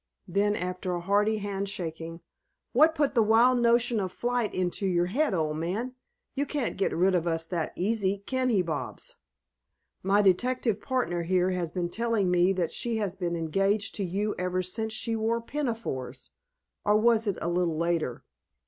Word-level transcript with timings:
Then 0.27 0.55
after 0.55 0.95
a 0.95 0.99
hearty 0.99 1.37
hand 1.37 1.69
shaking: 1.69 2.21
"What 2.73 2.95
put 2.95 3.13
that 3.13 3.21
wild 3.21 3.59
notion 3.59 3.99
of 3.99 4.11
flight 4.11 4.51
into 4.51 4.87
your 4.87 5.05
head, 5.05 5.35
old 5.35 5.57
man? 5.57 5.93
You 6.33 6.47
can't 6.47 6.75
get 6.75 6.91
rid 6.91 7.13
of 7.13 7.27
us 7.27 7.45
that 7.45 7.71
easy, 7.75 8.23
can 8.25 8.49
he, 8.49 8.63
Bobs? 8.63 9.17
My 10.01 10.23
detective 10.23 10.81
partner 10.81 11.21
here 11.21 11.51
has 11.51 11.69
been 11.69 11.89
telling 11.91 12.31
me 12.31 12.51
that 12.51 12.71
she 12.71 12.97
has 12.97 13.15
been 13.15 13.35
engaged 13.35 13.93
to 13.97 14.03
you 14.03 14.33
ever 14.39 14.63
since 14.63 14.91
she 14.91 15.15
wore 15.15 15.39
pinafores, 15.39 16.31
or 16.83 16.97
was 16.97 17.27
it 17.27 17.37
a 17.39 17.47
little 17.47 17.77
later?" 17.77 18.23